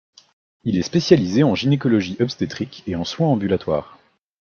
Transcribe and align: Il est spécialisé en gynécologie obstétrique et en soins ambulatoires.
Il 0.63 0.79
est 0.79 0.81
spécialisé 0.81 1.43
en 1.43 1.53
gynécologie 1.53 2.17
obstétrique 2.19 2.81
et 2.87 2.95
en 2.95 3.03
soins 3.05 3.27
ambulatoires. 3.27 3.99